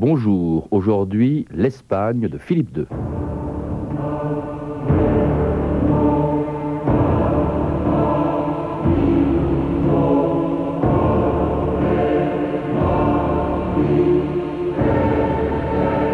[0.00, 2.86] Bonjour, aujourd'hui l'Espagne de Philippe II.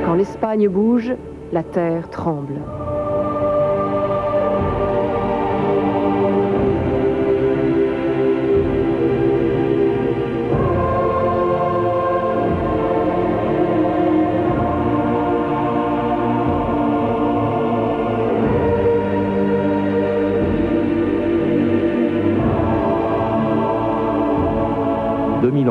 [0.04, 1.14] Quand l'Espagne bouge,
[1.52, 2.60] la terre tremble.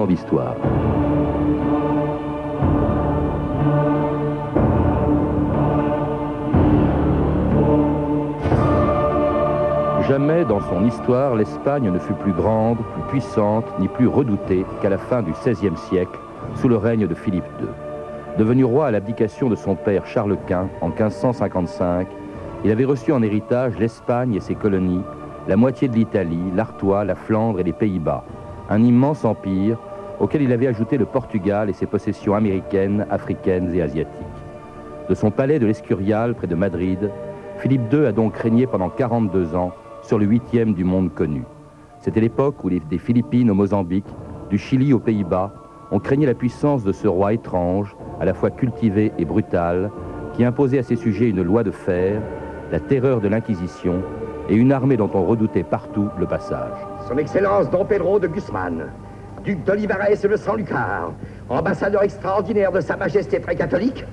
[0.06, 0.56] D'histoire.
[10.08, 14.90] Jamais dans son histoire l'Espagne ne fut plus grande, plus puissante, ni plus redoutée qu'à
[14.90, 16.20] la fin du XVIe siècle,
[16.56, 17.68] sous le règne de Philippe II.
[18.38, 22.08] Devenu roi à l'abdication de son père Charles Quint en 1555,
[22.66, 25.02] il avait reçu en héritage l'Espagne et ses colonies,
[25.48, 28.26] la moitié de l'Italie, l'Artois, la Flandre et les Pays-Bas,
[28.70, 29.78] un immense empire
[30.20, 34.26] auquel il avait ajouté le Portugal et ses possessions américaines, africaines et asiatiques.
[35.10, 37.12] De son palais de l'Escurial, près de Madrid,
[37.58, 41.44] Philippe II a donc régné pendant 42 ans sur le huitième du monde connu.
[42.00, 44.06] C'était l'époque où des Philippines au Mozambique,
[44.50, 45.54] du Chili aux Pays-Bas,
[45.92, 49.92] on craignait la puissance de ce roi étrange, à la fois cultivé et brutal,
[50.34, 52.22] qui imposait à ses sujets une loi de fer,
[52.72, 54.02] la terreur de l'Inquisition
[54.50, 56.74] et une armée dont on redoutait partout le passage.
[57.08, 58.88] Son Excellence Don Pedro de Guzman,
[59.44, 61.12] duc d'Olivares et le San-Lucar,
[61.50, 64.06] ambassadeur extraordinaire de Sa Majesté très catholique,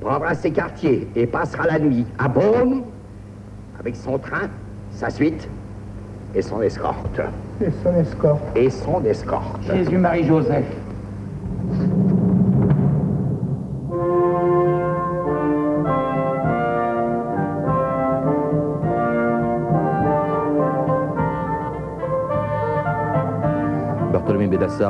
[0.00, 2.82] prendra ses quartiers et passera la nuit à Bonn
[3.80, 4.48] avec son train,
[4.90, 5.48] sa suite
[6.34, 7.20] et son escorte.
[7.60, 8.42] Et son escorte.
[8.56, 9.62] Et son escorte.
[9.62, 10.66] Jésus-Marie-Joseph.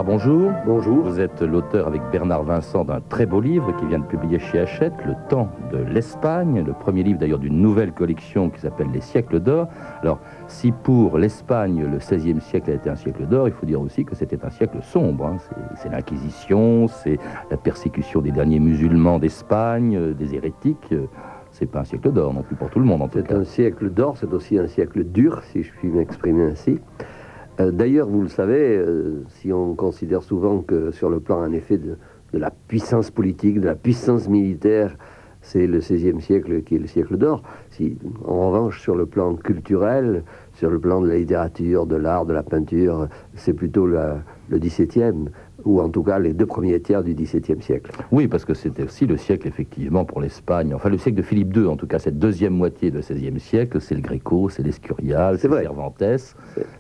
[0.07, 0.53] Bonjour.
[0.65, 1.05] Bonjour.
[1.05, 4.61] Vous êtes l'auteur avec Bernard Vincent d'un très beau livre qui vient de publier chez
[4.61, 9.03] Hachette, Le temps de l'Espagne, le premier livre d'ailleurs d'une nouvelle collection qui s'appelle Les
[9.03, 9.69] siècles d'or.
[10.01, 13.79] Alors, si pour l'Espagne, le XVIe siècle a été un siècle d'or, il faut dire
[13.83, 15.27] aussi que c'était un siècle sombre.
[15.27, 15.37] hein.
[15.75, 17.19] C'est- l'Inquisition, c'est
[17.51, 20.89] la persécution des derniers musulmans d'Espagne, euh, des hérétiques.
[20.93, 21.05] euh,
[21.51, 23.45] C'est pas un siècle d'or non plus pour tout le monde en tout C'est un
[23.45, 26.81] siècle d'or, c'est aussi un siècle dur, si je puis m'exprimer ainsi.
[27.61, 31.53] Euh, D'ailleurs, vous le savez, euh, si on considère souvent que sur le plan, en
[31.53, 31.97] effet, de,
[32.33, 34.97] la puissance politique, de la puissance militaire,
[35.41, 37.43] c'est le XVIe siècle qui est le siècle d'or.
[37.71, 37.97] Si,
[38.27, 40.23] en revanche, sur le plan culturel,
[40.55, 44.19] sur le plan de la littérature, de l'art, de la peinture, c'est plutôt la-
[44.51, 45.31] le XVIIe,
[45.65, 47.91] ou en tout cas les deux premiers tiers du XVIIe siècle.
[48.13, 50.75] Oui, parce que c'était aussi le siècle, effectivement, pour l'Espagne.
[50.75, 53.81] Enfin, le siècle de Philippe II, en tout cas, cette deuxième moitié du XVIe siècle,
[53.81, 55.49] c'est le Gréco, c'est l'Escurial, C'est.
[55.49, 56.03] Cervantes.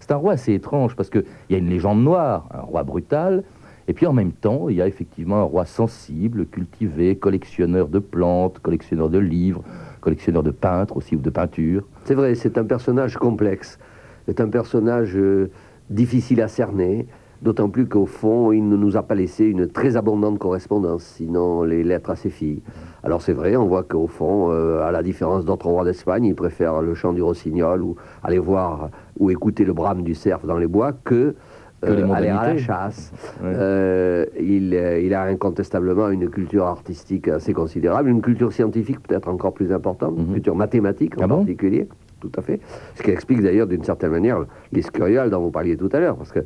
[0.00, 3.44] C'est un roi assez étrange, parce qu'il y a une légende noire, un roi brutal,
[3.88, 7.98] et puis en même temps, il y a effectivement un roi sensible, cultivé, collectionneur de
[7.98, 9.62] plantes, collectionneur de livres,
[10.00, 11.84] collectionneur de peintres aussi, ou de peintures.
[12.04, 13.78] C'est vrai, c'est un personnage complexe.
[14.26, 15.50] C'est un personnage euh,
[15.88, 17.06] difficile à cerner,
[17.42, 21.62] d'autant plus qu'au fond, il ne nous a pas laissé une très abondante correspondance, sinon
[21.62, 22.62] les lettres à ses filles.
[23.02, 26.34] Alors c'est vrai, on voit qu'au fond, euh, à la différence d'autres rois d'Espagne, il
[26.34, 30.56] préfère le chant du rossignol ou aller voir ou écouter le brame du cerf dans
[30.58, 31.34] les bois que,
[31.82, 33.12] Que les euh, aller à la chasse.
[33.42, 33.52] Ouais.
[33.54, 34.72] Euh, il,
[35.04, 40.14] il a incontestablement une culture artistique assez considérable, une culture scientifique peut-être encore plus importante,
[40.16, 40.32] une Mhm.
[40.34, 41.36] culture mathématique en Ah bon?
[41.38, 41.86] particulier.
[42.20, 42.60] Tout à fait.
[42.94, 46.32] Ce qui explique d'ailleurs d'une certaine manière l'Escurial dont vous parliez tout à l'heure, parce
[46.32, 46.40] que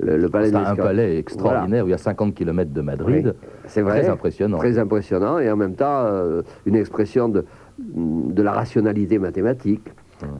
[0.00, 3.34] le, le palais C'est un palais extraordinaire, où il y a 50 km de Madrid.
[3.36, 4.00] Oui, c'est vrai.
[4.00, 4.58] Très impressionnant.
[4.58, 7.44] Très impressionnant et en même temps euh, une expression de,
[7.78, 9.88] de la rationalité mathématique.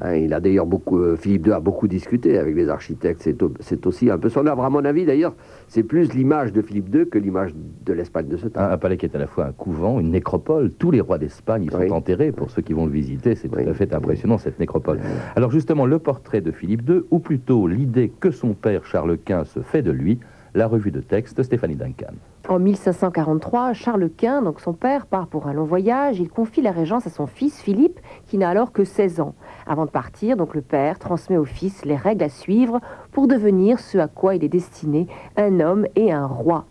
[0.00, 3.20] Hein, il a d'ailleurs beaucoup, euh, Philippe II a beaucoup discuté avec les architectes.
[3.22, 4.64] C'est, au- c'est aussi un peu son œuvre.
[4.64, 5.34] À mon avis, d'ailleurs,
[5.68, 7.54] c'est plus l'image de Philippe II que l'image
[7.84, 8.60] de l'Espagne de ce temps.
[8.60, 10.70] Un, un palais qui est à la fois un couvent, une nécropole.
[10.72, 11.90] Tous les rois d'Espagne y sont Oui.
[11.90, 12.32] enterrés.
[12.32, 14.98] Pour ceux qui vont le visiter, c'est tout à fait impressionnant, cette nécropole.
[15.36, 19.44] Alors justement, le portrait de Philippe II, ou plutôt l'idée que son père Charles Quint
[19.44, 20.18] se fait de lui,
[20.54, 22.12] la revue de texte Stéphanie Duncan.
[22.48, 26.18] En 1543, Charles Quint, donc son père, part pour un long voyage.
[26.18, 29.34] Il confie la régence à son fils Philippe, qui n'a alors que 16 ans.
[29.64, 32.80] Avant de partir, donc le père transmet au fils les règles à suivre
[33.12, 35.06] pour devenir ce à quoi il est destiné,
[35.36, 36.64] un homme et un roi.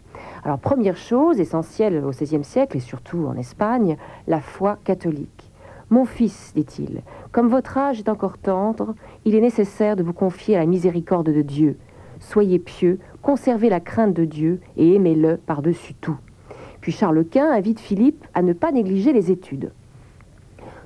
[0.43, 3.95] Alors première chose essentielle au XVIe siècle et surtout en Espagne,
[4.27, 5.51] la foi catholique.
[5.89, 7.01] Mon fils, dit-il,
[7.31, 11.31] comme votre âge est encore tendre, il est nécessaire de vous confier à la miséricorde
[11.31, 11.77] de Dieu.
[12.21, 16.17] Soyez pieux, conservez la crainte de Dieu et aimez-le par-dessus tout.
[16.79, 19.73] Puis Charles Quint invite Philippe à ne pas négliger les études.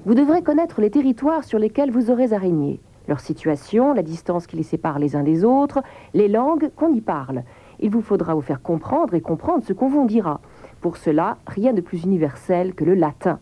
[0.05, 4.47] Vous devrez connaître les territoires sur lesquels vous aurez à régner, leur situation, la distance
[4.47, 5.83] qui les sépare les uns des autres,
[6.13, 7.43] les langues qu'on y parle.
[7.79, 10.39] Il vous faudra vous faire comprendre et comprendre ce qu'on vous dira.
[10.79, 13.39] Pour cela, rien de plus universel que le latin.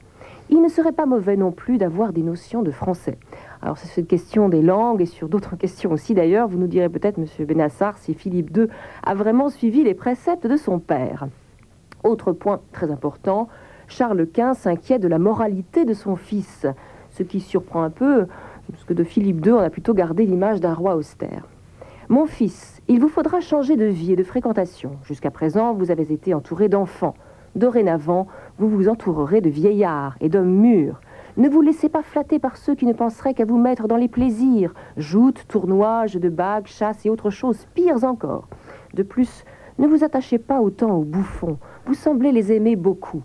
[0.49, 3.17] Il ne serait pas mauvais non plus d'avoir des notions de français.
[3.63, 6.89] Alors, c'est cette question des langues et sur d'autres questions aussi d'ailleurs, vous nous direz
[6.89, 8.67] peut-être, Monsieur Benassar, si Philippe II
[9.03, 11.27] a vraiment suivi les préceptes de son père.
[12.03, 13.47] Autre point très important,
[13.87, 16.65] Charles Quint s'inquiète de la moralité de son fils,
[17.11, 18.27] ce qui surprend un peu,
[18.69, 21.47] parce que de Philippe II, on a plutôt gardé l'image d'un roi austère.
[22.09, 24.97] Mon fils, il vous faudra changer de vie et de fréquentation.
[25.05, 27.15] Jusqu'à présent, vous avez été entouré d'enfants.
[27.55, 28.27] Dorénavant,
[28.57, 30.99] vous vous entourerez de vieillards et d'hommes mûrs.
[31.35, 34.07] Ne vous laissez pas flatter par ceux qui ne penseraient qu'à vous mettre dans les
[34.07, 38.47] plaisirs, joutes, tournois, jeux de bagues, chasse et autres choses pires encore.
[38.93, 39.43] De plus,
[39.79, 41.57] ne vous attachez pas autant aux bouffons.
[41.87, 43.23] Vous semblez les aimer beaucoup.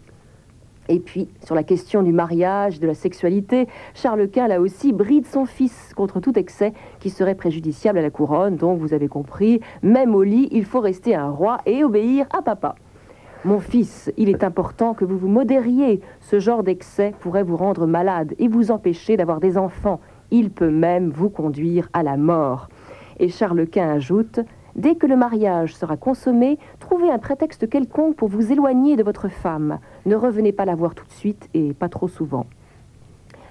[0.88, 5.26] Et puis, sur la question du mariage, de la sexualité, Charles Quint, là aussi, bride
[5.26, 8.56] son fils contre tout excès qui serait préjudiciable à la couronne.
[8.56, 12.40] Donc, vous avez compris, même au lit, il faut rester un roi et obéir à
[12.40, 12.74] papa.
[13.44, 16.00] Mon fils, il est important que vous vous modériez.
[16.20, 20.00] Ce genre d'excès pourrait vous rendre malade et vous empêcher d'avoir des enfants.
[20.32, 22.68] Il peut même vous conduire à la mort.
[23.20, 24.40] Et Charles Quint ajoute
[24.74, 29.28] Dès que le mariage sera consommé, trouvez un prétexte quelconque pour vous éloigner de votre
[29.28, 29.78] femme.
[30.04, 32.46] Ne revenez pas la voir tout de suite et pas trop souvent.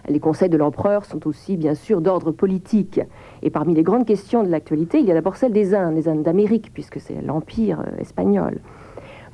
[0.10, 3.02] Les conseils de l'empereur sont aussi bien sûr d'ordre politique.
[3.42, 6.08] Et parmi les grandes questions de l'actualité, il y a d'abord celle des Indes, des
[6.08, 8.60] Indes d'Amérique, puisque c'est l'Empire euh, espagnol.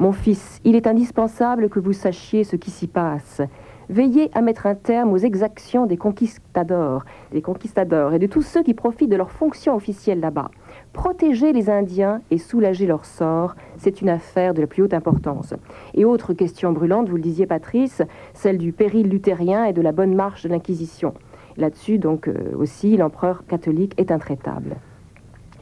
[0.03, 3.41] Mon fils, il est indispensable que vous sachiez ce qui s'y passe.
[3.87, 8.63] Veillez à mettre un terme aux exactions des conquistadors, des conquistadors et de tous ceux
[8.63, 10.51] qui profitent de leurs fonctions officielles là-bas.
[10.91, 15.53] Protéger les Indiens et soulager leur sort, c'est une affaire de la plus haute importance.
[15.93, 18.01] Et autre question brûlante, vous le disiez Patrice,
[18.33, 21.13] celle du péril luthérien et de la bonne marche de l'Inquisition.
[21.55, 24.75] Là-dessus, donc euh, aussi, l'empereur catholique est intraitable.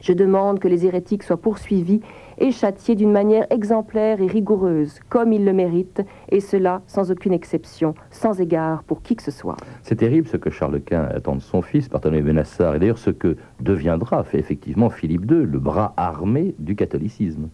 [0.02, 2.00] Je demande que les hérétiques soient poursuivis
[2.38, 7.32] et châtiés d'une manière exemplaire et rigoureuse, comme ils le méritent, et cela sans aucune
[7.32, 9.56] exception, sans égard pour qui que ce soit.
[9.82, 13.10] C'est terrible ce que Charles Quint attend de son fils, Barthélemy Benassar, et d'ailleurs ce
[13.10, 17.48] que deviendra effectivement Philippe II, le bras armé du catholicisme.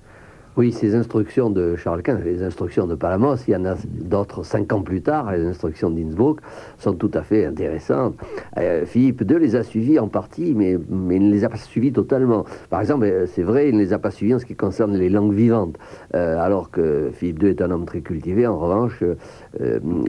[0.59, 4.43] Oui, ces instructions de Charles Quint, les instructions de Palamos, il y en a d'autres
[4.43, 6.41] cinq ans plus tard, les instructions d'Innsbruck,
[6.79, 8.17] sont tout à fait intéressantes.
[8.57, 11.59] Euh, Philippe II les a suivies en partie, mais, mais il ne les a pas
[11.59, 12.45] suivies totalement.
[12.71, 14.97] Par exemple, euh, c'est vrai, il ne les a pas suivies en ce qui concerne
[14.97, 15.77] les langues vivantes,
[16.17, 18.45] euh, alors que Philippe II est un homme très cultivé.
[18.45, 19.05] En revanche,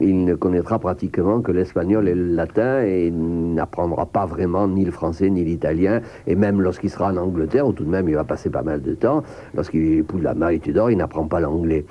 [0.00, 4.90] il ne connaîtra pratiquement que l'espagnol et le latin et n'apprendra pas vraiment ni le
[4.90, 6.00] français ni l'italien.
[6.26, 8.82] Et même lorsqu'il sera en Angleterre, où tout de même il va passer pas mal
[8.82, 9.22] de temps,
[9.54, 11.84] lorsqu'il épouse la Marie Tudor, il n'apprend pas l'anglais.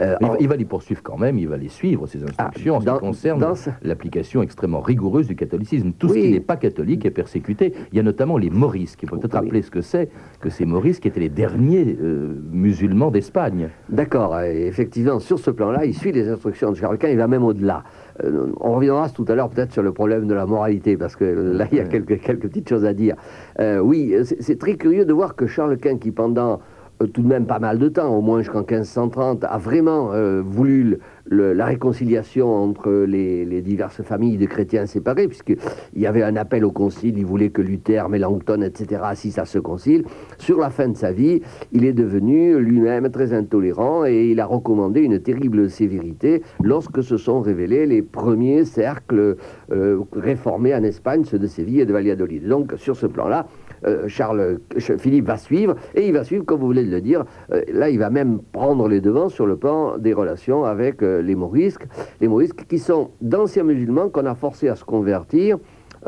[0.00, 2.74] Euh, il, va, il, va, les poursuivre quand même, il va les suivre, ces instructions,
[2.74, 5.92] ah, en ce qui concerne l'application extrêmement rigoureuse du catholicisme.
[5.98, 6.14] Tout oui.
[6.14, 7.74] ce qui n'est pas catholique est persécuté.
[7.92, 9.02] Il y a notamment les morisques.
[9.02, 9.44] Il faut peut-être oui.
[9.44, 10.08] rappeler ce que c'est,
[10.40, 13.68] que ces morisques étaient les derniers euh, musulmans d'Espagne.
[13.90, 17.44] D'accord, effectivement, sur ce plan-là, il suit les instructions de Charles Quint, il va même
[17.44, 17.84] au-delà.
[18.24, 21.24] Euh, on reviendra tout à l'heure peut-être sur le problème de la moralité, parce que
[21.24, 23.16] là, il y a quelques, quelques petites choses à dire.
[23.58, 26.60] Euh, oui, c'est très curieux de voir que Charles Quint, qui pendant
[27.06, 30.98] tout de même pas mal de temps, au moins jusqu'en 1530, a vraiment euh, voulu
[31.30, 35.56] la réconciliation entre les, diverses familles de chrétiens séparés, puisqu'il
[35.94, 39.58] y avait un appel au concile, il voulait que Luther, Mélenchon, etc., assistent à ce
[39.58, 40.04] concile.
[40.38, 41.40] Sur la fin de sa vie,
[41.72, 47.16] il est devenu lui-même très intolérant et il a recommandé une terrible sévérité lorsque se
[47.16, 49.36] sont révélés les premiers cercles
[49.70, 52.46] euh, réformés en Espagne, ceux de Séville et de Valladolid.
[52.46, 53.46] Donc, sur ce plan-là,
[53.86, 57.62] euh, Charles, Philippe va suivre, et il va suivre, comme vous voulez le dire, euh,
[57.72, 61.34] là il va même prendre les devants sur le plan des relations avec euh, les
[61.34, 61.86] Morisques,
[62.20, 65.58] les Morisques qui sont d'anciens musulmans qu'on a forcés à se convertir,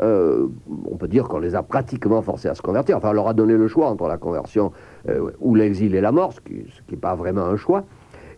[0.01, 0.47] euh,
[0.89, 3.33] on peut dire qu'on les a pratiquement forcés à se convertir, enfin on leur a
[3.33, 4.71] donné le choix entre la conversion
[5.07, 7.85] euh, ou l'exil et la mort, ce qui n'est pas vraiment un choix,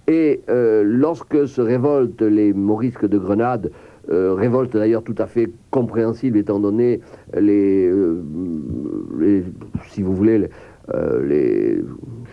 [0.07, 3.71] et lorsque se révoltent les Morisques de Grenade,
[4.09, 7.01] euh, révolte d'ailleurs tout à fait compréhensible étant donné
[7.37, 8.23] les, euh,
[9.19, 9.43] les
[9.89, 10.49] si vous voulez, les,
[10.93, 11.81] euh, les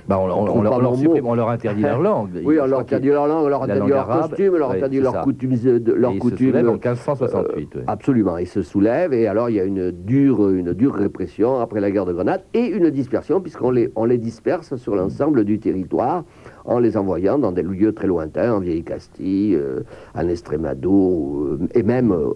[0.09, 2.31] bah on, on, on, leur, leur supprime, on, leur, interdit leur langue.
[2.45, 5.21] oui, on leur interdit leur langue, on leur interdit leur costume, on leur interdit leurs
[5.23, 5.55] coutumes.
[5.97, 7.37] Leur coutume, en 1568.
[7.37, 7.85] Euh, oui.
[7.87, 11.81] Absolument, ils se soulèvent et alors il y a une dure, une dure répression après
[11.81, 15.59] la guerre de Grenade et une dispersion puisqu'on les, on les disperse sur l'ensemble du
[15.59, 16.25] territoire
[16.65, 19.81] en les envoyant dans des lieux très lointains, en Vieille Castille, euh,
[20.15, 22.31] en Estrémadour, euh, et même euh,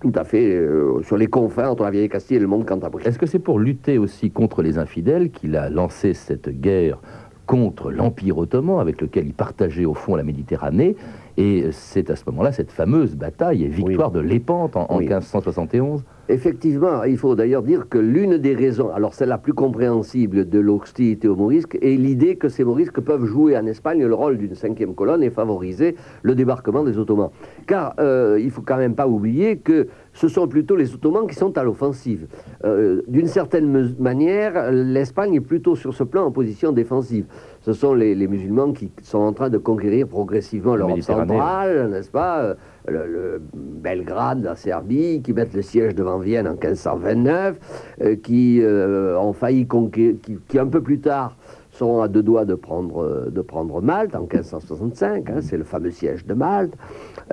[0.00, 0.64] tout à fait
[1.02, 3.04] sur les confins entre la Vieille Castille et le monde cantabri.
[3.04, 7.00] Est-ce que c'est pour lutter aussi contre les infidèles qu'il a lancé cette guerre
[7.46, 10.96] contre l'Empire ottoman, avec lequel il partageait au fond la Méditerranée.
[11.40, 16.02] Et c'est à ce moment-là cette fameuse bataille et victoire de Lépante en, 1571.
[16.28, 20.58] Effectivement, il faut d'ailleurs dire que l'une des raisons, alors c'est la plus compréhensible de
[20.58, 24.56] l'hostilité aux morisques, est l'idée que ces morisques peuvent jouer en Espagne le rôle d'une
[24.56, 27.30] cinquième colonne et favoriser le débarquement des Ottomans.
[27.68, 29.86] Car euh, il faut quand même pas oublier que
[30.18, 32.26] ce sont plutôt les Ottomans qui sont à l'offensive.
[32.64, 37.26] Euh, d'une certaine manière, l'Espagne est plutôt sur ce plan en position défensive.
[37.60, 42.42] Ce sont les, musulmans qui sont en train de conquérir progressivement l'Europe centrale, n'est-ce pas
[42.42, 42.54] euh,
[42.88, 49.32] le, Belgrade, la Serbie, qui mettent le siège devant Vienne en 1529, euh, qui ont
[49.32, 50.16] failli conquérir,
[50.48, 51.36] qui, un peu plus tard
[51.78, 55.90] sont à deux doigts de prendre, de prendre Malte en 1565, hein, c'est le fameux
[55.90, 56.74] siège de Malte,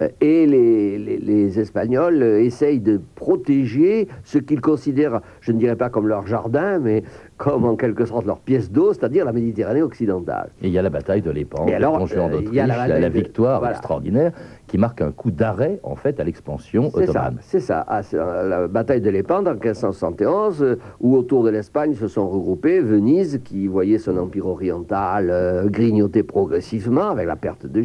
[0.02, 5.90] euh, et les, les, Espagnols essayent de protéger ce qu'ils considèrent, je ne dirais pas
[5.90, 7.04] comme leur jardin, mais
[7.38, 10.50] comme en quelque sorte leur pièce d'eau, c'est-à-dire la Méditerranée occidentale.
[10.62, 13.68] Et il y a la bataille de l'Épan, euh, il y a la, la, victoire
[13.70, 14.32] extraordinaire
[14.68, 17.38] qui marque un coup d'arrêt en fait à l'expansion ottomane.
[17.42, 22.08] C'est ça, ah, la bataille de l'Épande en 1571, euh, où autour de l'Espagne se
[22.08, 27.84] sont regroupés Venise, qui voyait son empire oriental euh, grignoter progressivement avec la perte de,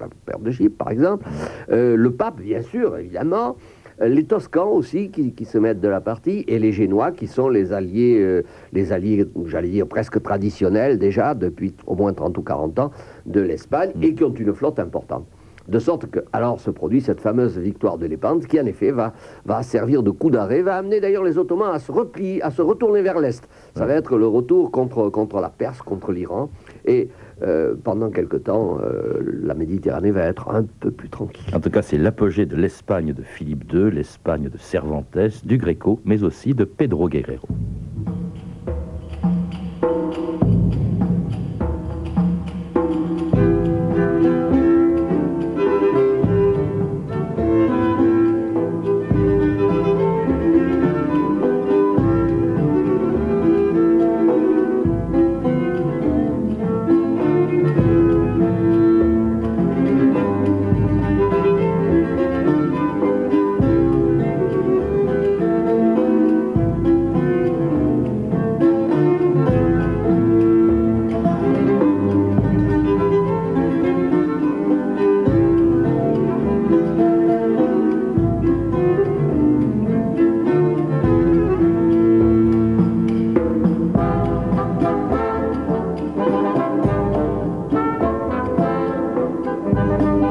[0.00, 1.26] la perte de Chypre par exemple,
[1.68, 3.52] le pape bien sûr évidemment, euh,
[4.00, 7.72] les Toscans aussi qui, se mettent de la partie et les Génois qui sont les
[7.72, 8.42] alliés, euh,
[8.72, 12.90] les alliés, j'allais dire presque traditionnels déjà depuis au moins 30 ou 40 ans
[13.26, 15.26] de l'Espagne et qui ont une flotte importante.
[15.68, 19.12] De sorte que, alors se produit cette fameuse victoire de Lépante qui, en effet, va,
[19.44, 22.62] va servir de coup d'arrêt, va amener d'ailleurs les Ottomans à se replier, à se
[22.62, 23.48] retourner vers l'Est.
[23.76, 26.50] Ça va être le retour contre, contre la Perse, contre l'Iran.
[26.86, 27.08] Et
[27.42, 31.54] euh, pendant quelque temps, euh, la Méditerranée va être un peu plus tranquille.
[31.54, 36.00] En tout cas, c'est l'apogée de l'Espagne de Philippe II, l'Espagne de Cervantes, du Greco,
[36.04, 37.48] mais aussi de Pedro Guerrero.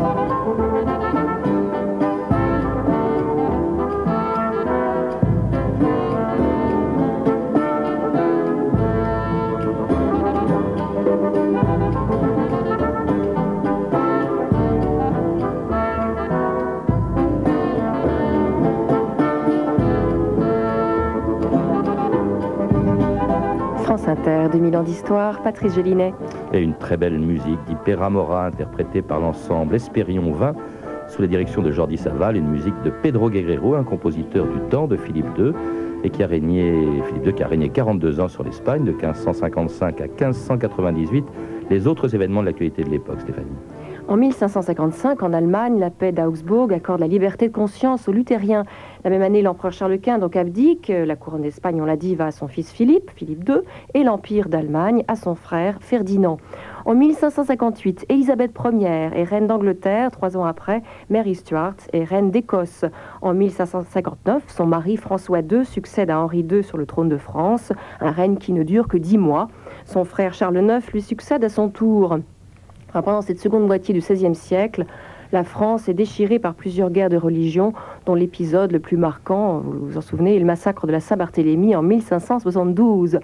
[0.09, 0.78] Música
[24.59, 26.13] 2000 ans d'histoire, Patrice Gélinet.
[26.51, 30.53] Et une très belle musique d'Hyperamora, interprétée par l'ensemble Espérion 20,
[31.07, 34.85] sous la direction de Jordi Saval, une musique de Pedro Guerrero, un compositeur du temps
[34.85, 35.53] de Philippe II,
[36.03, 36.73] et qui a régné,
[37.07, 41.25] Philippe II qui a régné 42 ans sur l'Espagne, de 1555 à 1598,
[41.69, 43.47] les autres événements de l'actualité de l'époque, Stéphanie.
[44.09, 48.63] En 1555, en Allemagne, la paix d'Augsbourg accorde la liberté de conscience aux luthériens.
[49.03, 50.87] La même année, l'empereur Charles Quint donc abdique.
[50.87, 53.57] La couronne d'Espagne, on l'a dit, va à son fils Philippe, Philippe II,
[53.93, 56.37] et l'empire d'Allemagne à son frère Ferdinand.
[56.85, 60.09] En 1558, Élisabeth Ier est reine d'Angleterre.
[60.09, 62.85] Trois ans après, Mary Stuart est reine d'Écosse.
[63.21, 67.73] En 1559, son mari François II succède à Henri II sur le trône de France,
[68.01, 69.49] un règne qui ne dure que dix mois.
[69.85, 72.17] Son frère Charles IX lui succède à son tour
[72.93, 74.85] pendant cette seconde moitié du XVIe siècle,
[75.31, 77.73] la France est déchirée par plusieurs guerres de religion,
[78.07, 81.75] dont l'épisode le plus marquant, vous vous en souvenez, est le massacre de la Saint-Barthélemy
[81.75, 83.19] en 1572.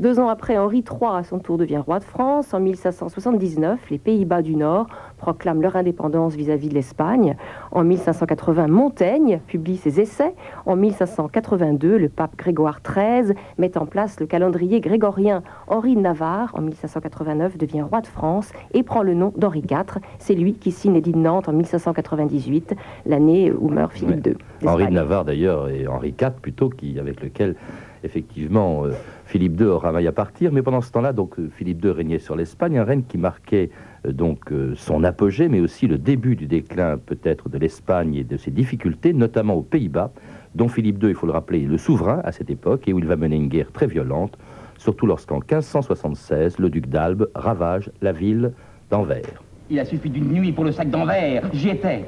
[0.00, 2.54] Deux ans après, Henri III, à son tour, devient roi de France.
[2.54, 4.86] En 1579, les Pays-Bas du Nord
[5.18, 7.36] proclament leur indépendance vis-à-vis de l'Espagne.
[7.70, 10.34] En 1580, Montaigne publie ses essais.
[10.64, 15.42] En 1582, le pape Grégoire XIII met en place le calendrier grégorien.
[15.66, 20.00] Henri de Navarre, en 1589, devient roi de France et prend le nom d'Henri IV.
[20.18, 24.36] C'est lui qui signe l'édit de Nantes en 1598, l'année où meurt Philippe II.
[24.66, 27.54] Henri de Navarre, d'ailleurs, et Henri IV plutôt, qui, avec lequel
[28.02, 28.92] effectivement, euh,
[29.30, 32.18] Philippe II aura maille à partir, mais pendant ce temps-là, donc euh, Philippe II régnait
[32.18, 33.70] sur l'Espagne, un règne qui marquait
[34.04, 38.36] euh, donc son apogée, mais aussi le début du déclin peut-être de l'Espagne et de
[38.36, 40.10] ses difficultés, notamment aux Pays-Bas,
[40.56, 42.98] dont Philippe II, il faut le rappeler, est le souverain à cette époque et où
[42.98, 44.36] il va mener une guerre très violente
[44.80, 48.52] surtout lorsqu'en 1576, le duc d'Albe ravage la ville
[48.90, 49.42] d'Anvers.
[49.68, 51.42] Il a suffi d'une nuit pour le sac d'Anvers.
[51.52, 52.04] J'y étais.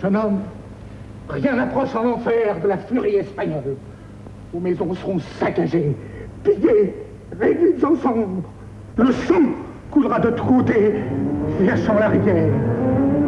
[0.00, 0.40] Jeune homme,
[1.28, 3.76] rien n'approche en enfer de la furie espagnole.
[4.52, 5.94] Vos maisons seront saccagées,
[6.42, 6.94] pillées,
[7.40, 8.42] réduites en cendres.
[8.96, 9.42] Le sang
[9.90, 10.94] coulera de tous côtés,
[11.58, 12.48] fléchant la rivière.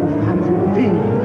[0.01, 1.25] Vos femmes et vos filles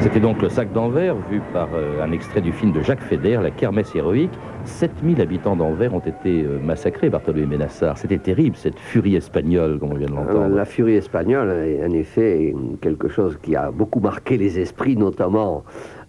[0.00, 3.42] C'était donc le sac d'Anvers, vu par euh, un extrait du film de Jacques Fédère,
[3.42, 4.30] La kermesse héroïque.
[4.64, 7.98] 7000 habitants d'Anvers ont été euh, massacrés, Bartholomé Ménassar.
[7.98, 10.52] C'était terrible, cette furie espagnole, comme on vient de l'entendre.
[10.52, 14.96] Euh, La furie espagnole est en effet quelque chose qui a beaucoup marqué les esprits,
[14.96, 15.64] notamment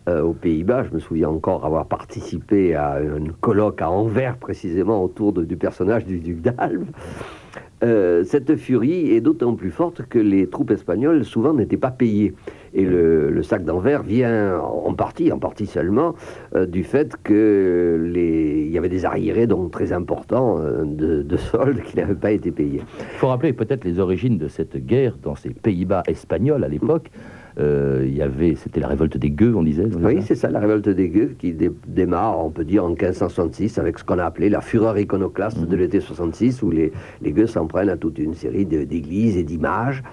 [0.10, 0.86] euh, aux Pays-Bas.
[0.90, 6.06] Je me souviens encore avoir participé à un colloque à Anvers, précisément autour du personnage
[6.06, 6.86] du duc d'Albe.
[7.84, 12.34] Euh, cette furie est d'autant plus forte que les troupes espagnoles souvent n'étaient pas payées.
[12.74, 16.16] Et le, sac d'Anvers vient en partie, en partie seulement,
[16.56, 21.82] euh, du fait que les, il y avait des arriérés donc très importants de soldes
[21.84, 22.82] qui n'avaient pas été payés.
[23.00, 27.12] Il faut rappeler peut-être les origines de cette guerre dans ces Pays-Bas espagnols à l'époque.
[27.60, 29.86] Euh, il y avait, c'était la révolte des gueux, on disait.
[30.02, 33.78] Oui, c'est ça, la révolte des gueux qui dé- démarre, on peut dire, en 1566
[33.78, 37.48] avec ce qu'on a appelé la fureur iconoclaste de l'été 66, où les, les gueux
[37.48, 40.04] s'en prennent à toute une série d'églises et d'images.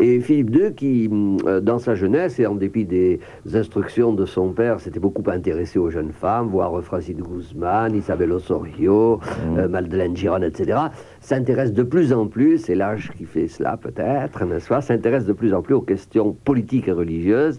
[0.00, 3.20] Et Philippe II, qui, hum, euh, dans sa jeunesse, et en dépit des
[3.54, 8.32] instructions de son père, s'était beaucoup intéressé aux jeunes femmes, voir Francis de Guzman, Isabel
[8.32, 9.20] Osorio,
[9.56, 10.78] euh, Madeleine Giron, etc.,
[11.26, 14.44] s'intéresse de plus en plus, c'est l'âge qui fait cela peut-être,
[14.80, 17.58] s'intéresse de plus en plus aux questions politiques et religieuses.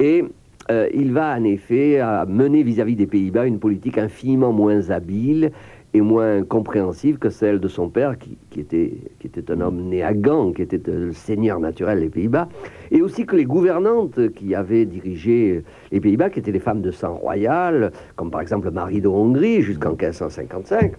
[0.00, 0.24] Et
[0.70, 5.52] euh, il va en effet mener vis-à-vis des Pays-Bas une politique infiniment moins habile
[5.92, 10.02] et moins compréhensive que celle de son père, qui, était, qui était un homme né
[10.02, 12.48] à Gand, qui était le seigneur naturel des Pays-Bas,
[12.90, 16.90] et aussi que les gouvernantes qui avaient dirigé les Pays-Bas, qui étaient des femmes de
[16.90, 20.94] sang royal, comme par exemple Marie de Hongrie jusqu'en 1555,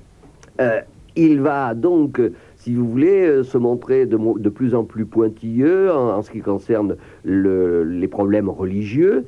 [0.61, 0.79] euh,
[1.15, 2.21] il va donc,
[2.55, 4.17] si vous voulez, euh, se montrer de,
[4.49, 9.25] plus en plus pointilleux en, ce qui concerne le- les problèmes religieux,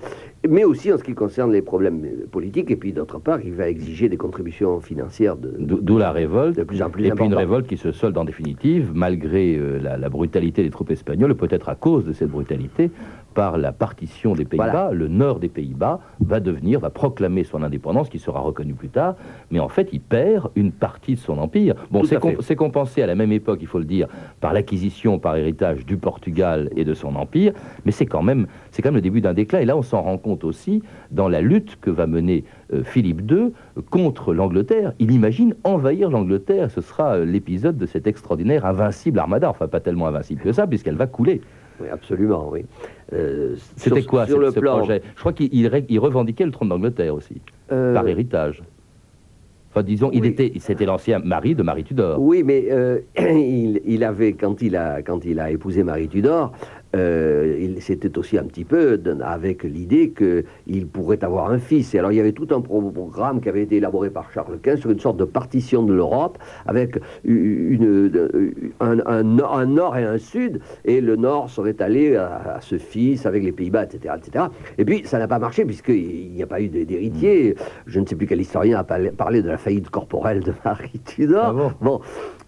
[0.47, 2.71] mais aussi en ce qui concerne les problèmes euh, politiques.
[2.71, 6.57] Et puis, d'autre part, il va exiger des contributions financières de, D'où d'où la révolte.
[6.57, 9.79] de plus en plus Et puis une révolte qui se solde en définitive, malgré euh,
[9.79, 12.89] la, la brutalité des troupes espagnoles, peut-être à cause de cette brutalité,
[13.33, 14.71] par la partition des Pays-Bas.
[14.71, 14.91] Voilà.
[14.91, 19.15] Le nord des Pays-Bas va devenir, va proclamer son indépendance, qui sera reconnue plus tard,
[19.51, 21.75] mais en fait, il perd une partie de son empire.
[21.91, 24.07] Bon, c'est com- compensé à la même époque, il faut le dire,
[24.41, 27.53] par l'acquisition, par héritage du Portugal et de son empire,
[27.85, 29.59] mais c'est quand même, c'est quand même le début d'un déclin.
[29.59, 33.29] Et là, on s'en rend compte aussi dans la lutte que va mener euh, Philippe
[33.29, 33.51] II
[33.89, 34.93] contre l'Angleterre.
[34.99, 36.71] Il imagine envahir l'Angleterre.
[36.71, 39.49] Ce sera euh, l'épisode de cette extraordinaire invincible armada.
[39.49, 41.41] Enfin, pas tellement invincible que ça, puisqu'elle va couler.
[41.79, 42.65] Oui, absolument, oui.
[43.13, 45.01] Euh, C'était quoi sur ce, le ce plan, projet?
[45.15, 48.63] Je crois qu'il revendiquait le trône d'Angleterre aussi, euh, par héritage.
[49.69, 52.19] Enfin, disons, il était, c'était l'ancien mari de Marie Tudor.
[52.19, 56.51] Oui, mais euh, il, il avait, quand il a, quand il a épousé Marie Tudor,
[56.95, 61.93] euh, il- c'était aussi un petit peu avec l'idée qu'il pourrait avoir un fils.
[61.93, 64.59] Et alors il y avait tout un pro- programme qui avait été élaboré par Charles
[64.61, 68.11] Quint sur une sorte de partition de l'Europe avec une,
[68.79, 72.61] un, un nord- un nord et un sud, et le nord serait allé à, à
[72.61, 74.45] ce fils avec les Pays-Bas, etc., etc.
[74.77, 77.55] Et puis ça n'a pas marché puisqu'il n'y a pas eu d'héritier.
[77.85, 80.99] Je ne sais plus quel historien a parlé, parlé de la faillite corporelle de Marie
[81.05, 81.43] Tudor.
[81.47, 81.71] Ah bon?
[81.81, 82.01] Bon.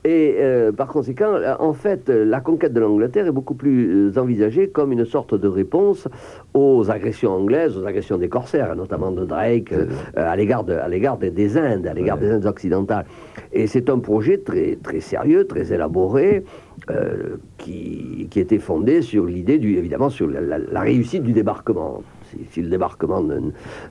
[0.06, 4.18] Et euh, par conséquent, euh, en fait, la conquête de l'Angleterre est beaucoup plus euh,
[4.20, 6.08] envisagée comme une sorte de réponse
[6.54, 10.78] aux agressions anglaises, aux agressions des corsaires, notamment de Drake, euh, à l'égard de-
[11.20, 12.28] des, des Indes, à l'égard Ouais.
[12.28, 13.06] des Indes occidentales.
[13.52, 16.46] Et c'est un projet très, très sérieux, très élaboré,
[16.90, 22.04] euh, qui, qui était fondé sur l'idée, évidemment, sur la, la- la réussite du débarquement.
[22.32, 23.40] Si, si le débarquement ne,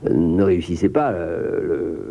[0.09, 1.59] ne réussissait pas, euh,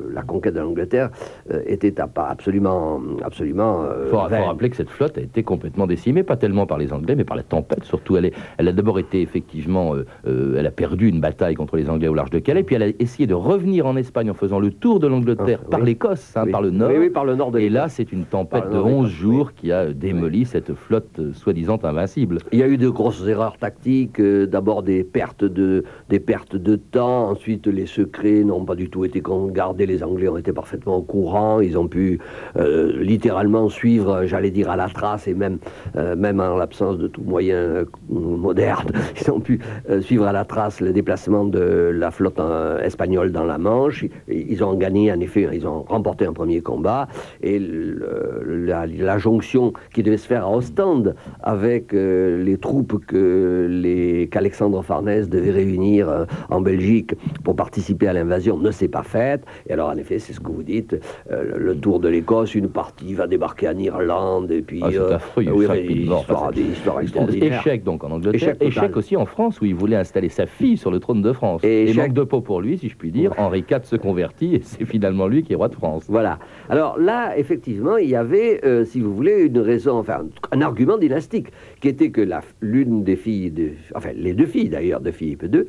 [0.08, 1.10] le- la conquête de l'Angleterre
[1.52, 3.82] euh, était à pas absolument, absolument.
[3.84, 6.92] euh, Il faut, rappeler que cette flotte a été complètement décimée, pas tellement par les
[6.92, 7.84] Anglais, mais par la tempête.
[7.84, 9.94] Surtout, elle, est- elle a d'abord été effectivement,
[10.26, 12.88] elle a perdu une bataille contre les Anglais au large de Calais, puis elle a
[12.98, 15.86] essayé de revenir en Espagne en faisant le tour de l'Angleterre Ah, par oui.
[15.86, 16.52] l'Écosse, hein, Oui.
[16.52, 16.90] par le nord.
[16.90, 19.04] Oui, oui, par le nord de Et là, c'est une tempête de nord de 11
[19.06, 22.38] l'Écosse, jours qui a démoli cette flotte soi-disant invincible.
[22.52, 26.57] Il y a eu de grosses erreurs tactiques, euh, d'abord des pertes de des pertes
[26.57, 30.52] de temps, ensuite les secrets n'ont pas du tout été gardés, les Anglais ont été
[30.52, 32.18] parfaitement au courant, ils ont pu
[32.57, 35.59] euh, littéralement suivre, j'allais dire à la trace et même
[35.96, 39.61] euh, même en l'absence de tout moyen euh, moderne, ils ont pu
[40.00, 42.40] suivre à la trace le déplacement de la flotte
[42.83, 44.04] espagnole dans la Manche.
[44.28, 47.09] Ils, ont gagné en effet, ils ont remporté un premier combat.
[47.42, 55.28] Et la, jonction qui devait se faire à Ostende avec les troupes que qu'Alexandre Farnèse
[55.28, 59.44] devait réunir euh, en Belgique pour participer à l'invasion ne s'est pas faite.
[59.68, 60.96] Et alors, en effet, c'est ce que vous dites,
[61.30, 64.80] euh, le tour de l'Écosse, une partie va débarquer en Irlande, et puis...
[64.82, 67.60] Ah, c'est affreux, il oui, des histoires, extraordinaires.
[67.60, 70.90] Échec donc en Angleterre, Échec aussi en France où il voulait installer sa fille sur
[70.90, 71.62] le trône de France.
[71.64, 73.32] Et Et, échec- manque de peau pour lui, si je puis dire.
[73.38, 76.04] Henri IV se convertit et c'est finalement lui qui est roi de France.
[76.08, 76.38] Voilà.
[76.68, 80.98] Alors là, effectivement, il y avait, euh, si vous voulez, une raison, enfin, un argument
[80.98, 81.48] dynastique,
[81.80, 82.26] qui était que
[82.60, 85.64] l'une des filles, de, enfin, les deux filles d'ailleurs de Philippe II,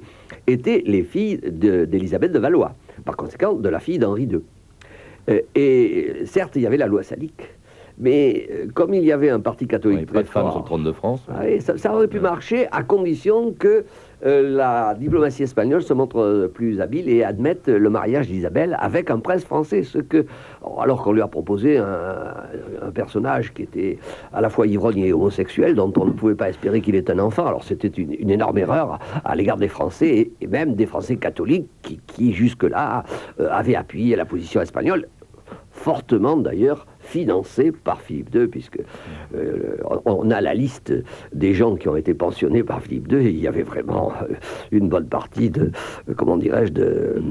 [0.47, 2.73] étaient les filles d'Élisabeth de, Valois,
[3.05, 4.41] par conséquent, de la fille d'Henri II.
[5.29, 7.43] Euh, et certes, il y avait la loi salique,
[7.97, 10.65] mais euh, comme il y avait un parti catholique Oui, très pas de sur le
[10.65, 11.21] trône de France.
[11.29, 13.85] ah ça, ça aurait pu marcher à condition que
[14.21, 19.19] la diplomatie espagnole se montre euh, plus habile et admette le mariage d'Isabelle avec un
[19.19, 20.25] prince français, ce que,
[20.79, 23.99] alors qu'on lui a proposé un, personnage qui était
[24.33, 27.19] à la fois ivrogne et homosexuel, dont on ne pouvait pas espérer qu'il ait un
[27.19, 27.45] enfant.
[27.45, 31.99] Alors c'était une, énorme erreur à, l'égard des Français et, même des Français catholiques qui,
[32.07, 33.03] qui, jusque-là
[33.39, 35.07] euh, avaient appuyé la position espagnole
[35.71, 38.79] fortement d'ailleurs financé par Philippe II, puisque
[39.35, 40.93] euh, on a la liste
[41.33, 44.35] des gens qui ont été pensionnés par Philippe II, et il y avait vraiment euh,
[44.71, 45.71] une bonne partie de,
[46.07, 47.21] euh, comment dirais-je, de,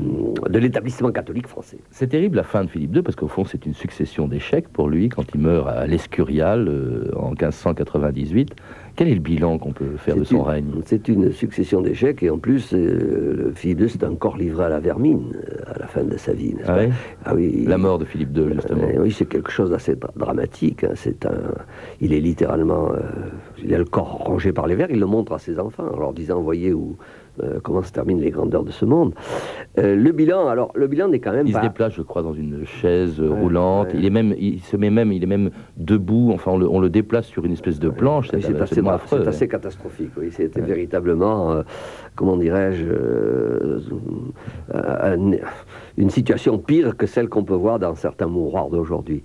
[0.49, 1.79] de l'établissement catholique français.
[1.91, 4.89] C'est terrible la fin de Philippe II parce qu'au fond c'est une succession d'échecs pour
[4.89, 6.69] lui quand il meurt à l'Escurial
[7.17, 8.55] en 1598.
[8.99, 12.21] Quel est le bilan qu'on peut faire de son une- règne C'est une succession d'échecs,
[12.25, 15.79] et en plus, euh, le Philippe II s'est encore livré à la vermine euh, à
[15.79, 16.55] la fin de sa vie.
[16.55, 16.91] n'est-ce Ah pas oui
[17.25, 18.83] Ah oui, La mort de Philippe II justement.
[18.83, 20.83] Euh, oui, c'est quelque chose d'assez dra- dramatique.
[20.83, 20.95] hein.
[20.97, 21.31] C'est un,
[22.01, 22.99] il est littéralement, euh,
[23.63, 24.91] il a le corps rongé par les vers.
[24.91, 26.97] Il le montre à ses enfants en leur disant, voyez où,
[27.43, 29.15] euh, comment se terminent les grandeurs de ce monde.
[29.79, 31.63] Euh, le bilan, alors le bilan n'est quand même Il se pas.
[31.63, 33.89] déplace, je crois, dans une chaise euh, Ouais, roulante.
[33.89, 33.99] ouais.
[33.99, 36.31] Il est même, il se met même, il est même debout.
[36.33, 38.29] Enfin, on le, on le déplace sur une espèce de planche.
[38.33, 39.21] Oui, C'est assez, affreux.
[39.23, 40.11] c'est assez catastrophique.
[40.19, 41.63] Oui, c'était véritablement, euh,
[42.17, 42.85] comment dirais-je,
[44.75, 45.33] un-
[45.97, 49.23] une situation pire que celle qu'on peut voir dans certains mouroirs d'aujourd'hui.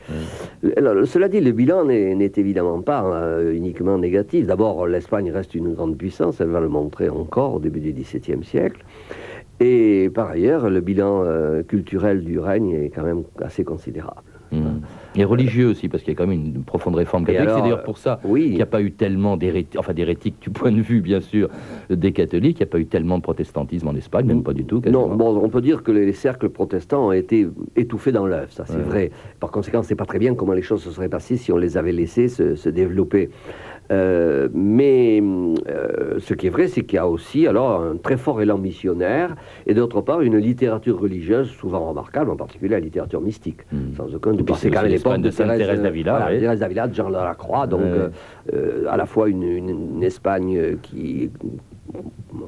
[0.63, 3.03] Cela dit, le bilan n'est évidemment pas
[3.51, 4.47] uniquement négatif.
[4.47, 8.43] D'abord, l'Espagne reste une grande puissance, elle va le montrer encore au début du XVIIe
[8.43, 8.83] siècle.
[9.59, 14.21] Et par ailleurs, le bilan euh, culturel du règne est quand même assez considérable.
[14.51, 14.81] Mm.
[15.15, 17.49] Et religieux aussi, parce qu'il y a quand même une profonde réforme catholique.
[17.55, 18.43] C'est d'ailleurs pour ça Oui.
[18.45, 21.49] qu'il n'y a pas eu tellement d'hérétiques, enfin d'hérétiques du point de vue, bien sûr,
[21.89, 22.57] des catholiques.
[22.59, 24.81] Il n'y a pas eu tellement de protestantisme en Espagne, même pas du tout.
[24.81, 25.07] quasiment.
[25.07, 28.65] Non, bon, on peut dire que les cercles protestants ont été étouffés dans l'œuf, ça
[28.65, 28.81] c'est Ouais.
[28.83, 29.11] vrai.
[29.39, 31.77] Par conséquent, sait pas très bien comment les choses se seraient passées si on les
[31.77, 33.29] avait laissés se, se développer.
[33.91, 38.17] Euh, mais euh, ce qui est vrai, c'est qu'il y a aussi alors un très
[38.17, 39.35] fort élan missionnaire
[39.67, 43.59] et d'autre part une littérature religieuse souvent remarquable, en particulier la littérature mystique.
[43.71, 43.77] Mm.
[43.97, 44.49] Sans aucun doute.
[44.55, 46.39] c'est quand même l'époque l'Espagne de Thérèse d'Avila, voilà.
[46.39, 47.81] Thérèse d'Avila, de Jean de la Croix, donc
[48.53, 51.29] euh, à la fois une, une- une Espagne qui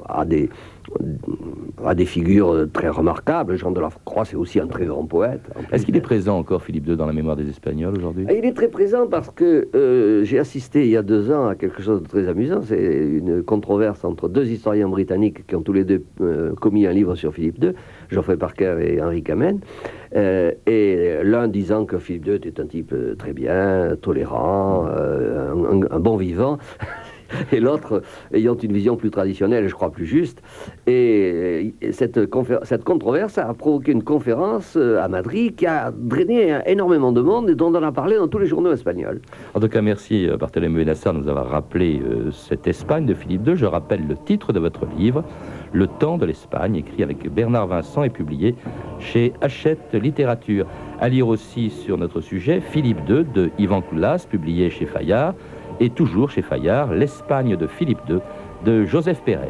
[0.08, 0.48] a des,
[1.84, 3.56] a des figures très remarquables.
[3.56, 5.40] Jean de la Croix, c'est aussi un très grand poète.
[5.72, 8.26] Est-ce qu'il est présent encore, Philippe II, dans la mémoire des Espagnols aujourd'hui?
[8.28, 11.48] Et Il est très présent parce que euh, j'ai assisté il y a deux ans
[11.48, 12.60] à quelque chose de très amusant.
[12.62, 16.92] C'est une controverse entre deux historiens britanniques qui ont tous les deux euh, commis un
[16.92, 17.72] livre sur Philippe II,
[18.10, 19.60] Geoffrey Parker et Henri Kamen.
[20.14, 25.52] Euh, et l'un disant que Philippe II était un type euh, très bien, tolérant, euh,
[25.52, 26.58] un, un- un bon vivant.
[27.52, 30.42] Et l'autre ayant une vision plus traditionnelle, je crois plus juste.
[30.86, 32.20] Et cette,
[32.62, 37.50] cette controverse a provoqué une conférence euh, à Madrid qui a drainé énormément de monde
[37.50, 39.20] et dont on a parlé dans tous les journaux espagnols.
[39.54, 43.14] En tout cas, merci euh, Barthélemy Benassar de nous avoir rappelé euh, cette Espagne de
[43.14, 43.56] Philippe II.
[43.56, 45.24] Je rappelle le titre de votre livre,
[45.72, 48.54] Le temps de l'Espagne, écrit avec Bernard Vincent et publié
[48.98, 50.66] chez Hachette Littérature.
[51.00, 55.34] À lire aussi sur notre sujet, Philippe II de Yvan Coulas, publié chez Fayard,
[55.80, 58.18] et toujours chez Fayard, L'Espagne de Philippe II
[58.64, 59.48] de Joseph Pérez.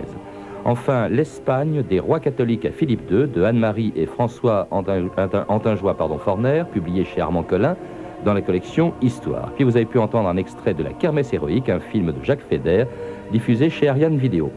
[0.65, 5.95] Enfin, l'Espagne des rois catholiques à Philippe II de Anne-Marie et François Antin- Antin- Antingeois
[5.95, 7.77] pardon, Forner, publié chez Armand Collin
[8.25, 9.53] dans la collection Histoire.
[9.55, 12.43] Puis vous avez pu entendre un extrait de La Kermesse héroïque, un film de Jacques
[12.51, 12.85] Feder,
[13.31, 14.51] diffusé chez Ariane Vidéo.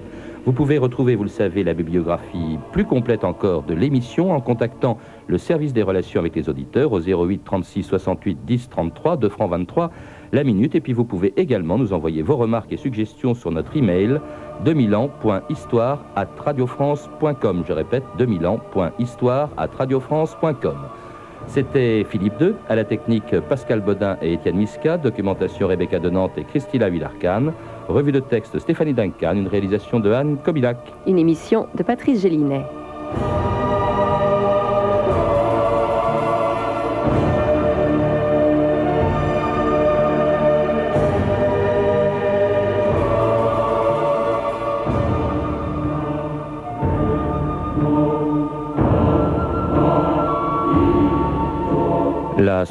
[0.46, 4.98] Vous pouvez retrouver, vous le savez, la bibliographie plus complète encore de l'émission en contactant
[5.28, 9.52] le service des relations avec les auditeurs au 08 36 68 10 33, 2 francs
[9.52, 9.92] 23
[10.32, 10.76] la minute.
[10.76, 14.20] Et puis vous pouvez également nous envoyer vos remarques et suggestions sur notre email
[14.66, 17.64] 2000 ans.histoire à radiofrance.com.
[17.68, 20.78] Je répète, 2000 ans.histoire à radiofrance.com.
[21.48, 26.38] C'était Philippe II, à la technique Pascal Bodin et Étienne Miska, documentation Rebecca de Nantes
[26.38, 27.54] et Christina Villarcan,
[27.88, 30.78] revue de texte Stéphanie Duncan, une réalisation de Anne Kobilac.
[31.08, 32.66] Une émission de Patrice Gélinet.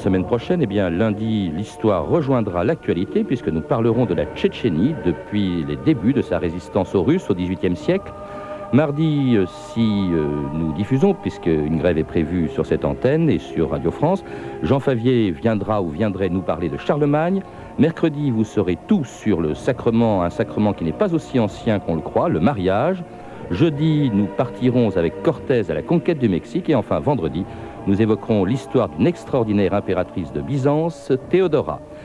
[0.08, 5.66] Semaine prochaine, eh bien, lundi, l'histoire rejoindra l'actualité puisque nous parlerons de la Tchétchénie depuis
[5.68, 8.10] les débuts de sa résistance aux Russes au XVIIIe siècle.
[8.72, 13.72] Mardi, euh, si euh, nous diffusons, puisqu'une grève est prévue sur cette antenne et sur
[13.72, 14.24] Radio France,
[14.62, 17.42] Jean Favier viendra ou viendrait nous parler de Charlemagne.
[17.78, 21.96] Mercredi, vous saurez tout sur le sacrement, un sacrement qui n'est pas aussi ancien qu'on
[21.96, 23.04] le croit, le mariage.
[23.50, 26.68] Jeudi, nous partirons avec Corthèse à la conquête du Mexique.
[26.68, 27.44] Et enfin, vendredi,
[27.88, 31.80] nous évoquerons l'histoire d'une extraordinaire impératrice de Byzance, Théodora.